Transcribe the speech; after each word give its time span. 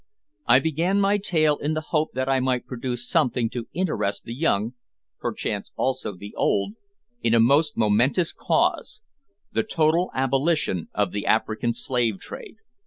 I 0.47 0.57
began 0.57 0.99
my 0.99 1.19
tale 1.19 1.57
in 1.59 1.75
the 1.75 1.89
hope 1.89 2.13
that 2.13 2.27
I 2.27 2.39
might 2.39 2.65
produce 2.65 3.07
something 3.07 3.51
to 3.51 3.67
interest 3.71 4.23
the 4.23 4.33
young 4.33 4.73
(perchance, 5.19 5.71
also, 5.75 6.15
the 6.17 6.33
old) 6.35 6.73
in 7.21 7.35
a 7.35 7.39
most 7.39 7.77
momentous 7.77 8.33
cause, 8.33 9.01
the 9.51 9.61
total 9.61 10.09
abolition 10.15 10.89
of 10.95 11.11
the 11.11 11.27
African 11.27 11.71
slave 11.71 12.17
trade. 12.19 12.55